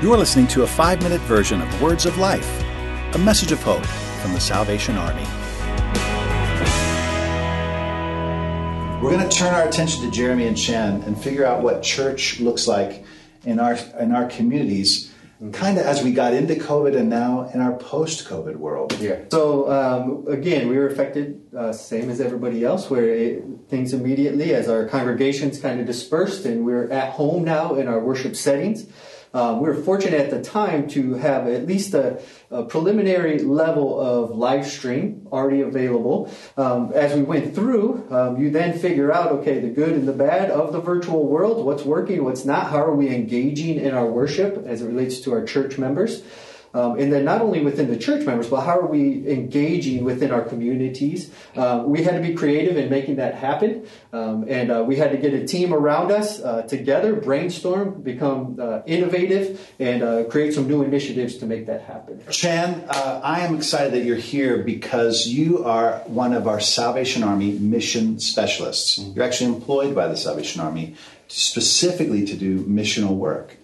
[0.00, 2.62] You are listening to a five minute version of Words of Life,
[3.16, 5.24] a message of hope from the Salvation Army.
[9.02, 12.38] We're going to turn our attention to Jeremy and Chan and figure out what church
[12.38, 13.04] looks like
[13.42, 15.12] in our in our communities,
[15.50, 18.96] kind of as we got into COVID and now in our post-COVID world.
[19.00, 19.24] Yeah.
[19.32, 24.54] So um, again, we were affected uh, same as everybody else, where it, things immediately
[24.54, 28.86] as our congregations kind of dispersed and we're at home now in our worship settings.
[29.34, 34.00] Um, we were fortunate at the time to have at least a, a preliminary level
[34.00, 36.32] of live stream already available.
[36.56, 40.12] Um, as we went through, um, you then figure out, okay, the good and the
[40.12, 44.06] bad of the virtual world, what's working, what's not, how are we engaging in our
[44.06, 46.22] worship as it relates to our church members.
[46.74, 50.30] Um, and then not only within the church members, but how are we engaging within
[50.30, 51.32] our communities?
[51.56, 55.10] Uh, we had to be creative in making that happen, um, and uh, we had
[55.12, 60.54] to get a team around us uh, together, brainstorm, become uh, innovative, and uh, create
[60.54, 62.22] some new initiatives to make that happen.
[62.30, 67.22] Chan, uh, I am excited that you're here because you are one of our Salvation
[67.22, 68.98] Army mission specialists.
[68.98, 70.96] You're actually employed by the Salvation Army
[71.28, 73.57] specifically to do missional work.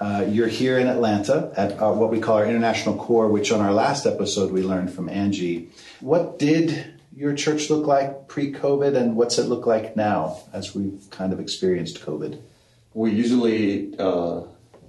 [0.00, 3.60] Uh, you're here in Atlanta at uh, what we call our International Corps, which on
[3.60, 5.70] our last episode we learned from Angie.
[6.00, 10.72] What did your church look like pre COVID, and what's it look like now as
[10.72, 12.40] we've kind of experienced COVID?
[12.94, 14.42] We usually uh,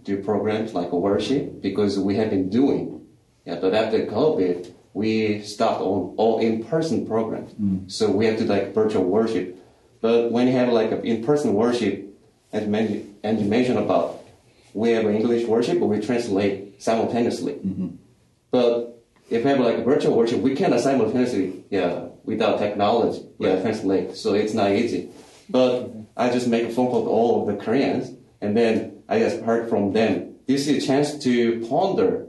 [0.03, 3.07] do programs like worship because we have been doing.
[3.45, 7.51] Yeah, but after COVID, we stopped on all in-person programs.
[7.53, 7.91] Mm.
[7.91, 9.57] So we have to like virtual worship.
[10.01, 12.15] But when you have like an in-person worship,
[12.53, 14.18] as Angie mentioned about
[14.73, 17.53] we have an English worship, but we translate simultaneously.
[17.53, 17.87] Mm-hmm.
[18.51, 24.15] But if we have like virtual worship, we cannot simultaneously, yeah, without technology, yeah, translate.
[24.15, 25.09] So it's not easy.
[25.49, 29.19] But I just make a phone call to all of the Koreans, and then I
[29.19, 30.35] just heard from them.
[30.47, 32.27] This is a chance to ponder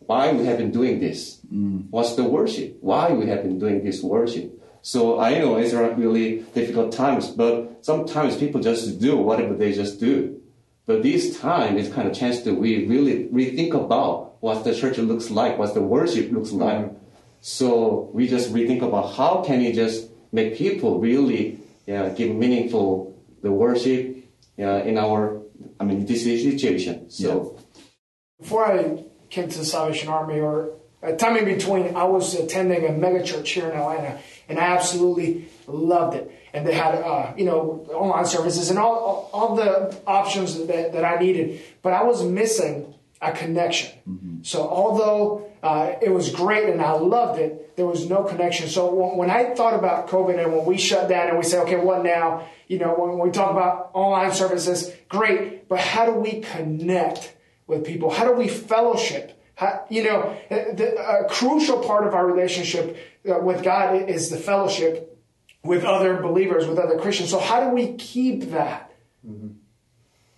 [0.00, 1.40] why we have been doing this.
[1.52, 1.86] Mm.
[1.90, 2.78] What's the worship?
[2.80, 4.52] Why we have been doing this worship?
[4.82, 9.98] So I know it's really difficult times, but sometimes people just do whatever they just
[9.98, 10.40] do.
[10.86, 14.98] But this time is kind of chance to we really rethink about what the church
[14.98, 16.78] looks like, what the worship looks like.
[16.78, 16.96] Mm-hmm.
[17.40, 23.16] So we just rethink about how can we just make people really yeah, give meaningful
[23.42, 24.16] the worship
[24.56, 25.42] yeah, in our
[25.80, 27.10] I mean this situation.
[27.10, 27.82] So yeah.
[28.40, 30.70] before I came to the Salvation Army or
[31.02, 34.74] a time in between, I was attending a mega church here in Atlanta, and I
[34.76, 39.56] absolutely loved it and they had uh, you know online services and all, all, all
[39.56, 43.96] the options that, that I needed, but I was missing a connection.
[44.08, 44.42] Mm-hmm.
[44.42, 48.68] So although uh, it was great and I loved it, there was no connection.
[48.68, 51.76] So when I thought about COVID and when we shut down and we say, okay,
[51.76, 52.48] what now?
[52.68, 57.34] You know, when we talk about online services, great, but how do we connect
[57.66, 58.10] with people?
[58.10, 59.32] How do we fellowship?
[59.54, 62.96] How, you know, the, a crucial part of our relationship
[63.28, 65.16] uh, with God is the fellowship
[65.64, 67.30] with other believers, with other Christians.
[67.30, 68.92] So how do we keep that
[69.26, 69.48] mm-hmm.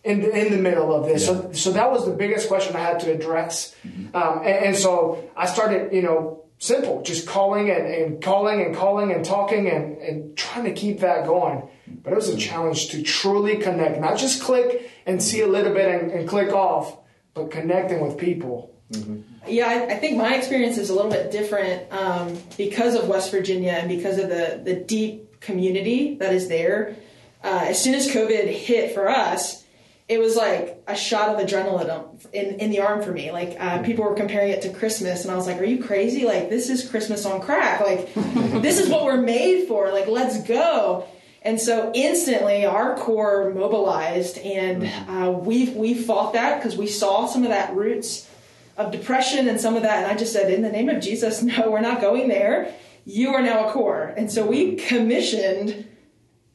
[0.04, 1.26] in the, in the middle of this?
[1.26, 1.34] Yeah.
[1.34, 4.16] So so that was the biggest question I had to address, mm-hmm.
[4.16, 8.74] um, and, and, so I started, you know, simple, just calling and, and calling and
[8.74, 11.68] calling and talking and, and trying to keep that going.
[11.86, 12.40] But it was a mm-hmm.
[12.40, 16.52] challenge to truly connect, not just click and see a little bit and, and click
[16.52, 16.98] off,
[17.34, 18.74] but connecting with people.
[18.92, 19.20] Mm-hmm.
[19.48, 23.30] Yeah, I, I, think my experience is a little bit different um, because of West
[23.30, 26.96] Virginia and because of the, the deep community that is there.
[27.44, 29.64] Uh, as soon as COVID hit for us,
[30.08, 33.30] it was like a shot of adrenaline in, in the arm for me.
[33.30, 36.24] Like uh, people were comparing it to Christmas, and I was like, "Are you crazy?
[36.24, 37.80] Like this is Christmas on crack.
[37.80, 38.12] Like
[38.62, 39.92] this is what we're made for.
[39.92, 41.06] Like let's go."
[41.42, 45.10] And so instantly, our corps mobilized, and mm-hmm.
[45.10, 48.28] uh, we we fought that because we saw some of that roots
[48.78, 50.04] of depression and some of that.
[50.04, 52.72] And I just said, in the name of Jesus, no, we're not going there.
[53.04, 54.14] You are now a corps.
[54.16, 55.86] And so we commissioned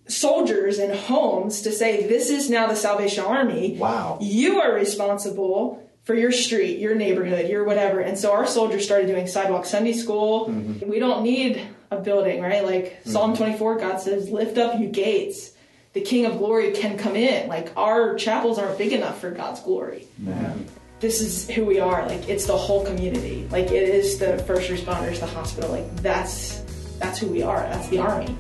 [0.07, 3.77] soldiers in homes to say, this is now the Salvation Army.
[3.77, 4.17] Wow.
[4.21, 8.01] You are responsible for your street, your neighborhood, your whatever.
[8.01, 10.47] And so our soldiers started doing sidewalk Sunday school.
[10.47, 10.89] Mm-hmm.
[10.89, 11.61] We don't need
[11.91, 12.63] a building, right?
[12.63, 13.09] Like mm-hmm.
[13.09, 15.51] Psalm 24, God says, lift up you gates.
[15.93, 17.47] The King of glory can come in.
[17.47, 20.07] Like our chapels aren't big enough for God's glory.
[20.17, 20.67] Man
[21.03, 22.07] this is who we are.
[22.07, 23.45] Like it's the whole community.
[23.51, 25.69] Like it is the first responders, the hospital.
[25.69, 26.61] Like that's
[26.97, 27.59] that's who we are.
[27.59, 28.35] That's the army.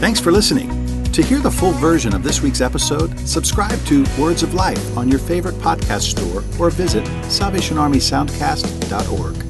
[0.00, 0.86] Thanks for listening.
[1.12, 5.08] To hear the full version of this week's episode, subscribe to Words of Life on
[5.08, 9.47] your favorite podcast store or visit salvationarmysoundcast.org.